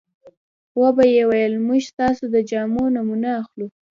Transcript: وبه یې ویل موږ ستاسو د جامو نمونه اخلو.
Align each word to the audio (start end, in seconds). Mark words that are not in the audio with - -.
وبه 0.79 1.03
یې 1.15 1.23
ویل 1.29 1.53
موږ 1.67 1.81
ستاسو 1.91 2.23
د 2.33 2.37
جامو 2.49 2.83
نمونه 2.95 3.29
اخلو. 3.41 3.67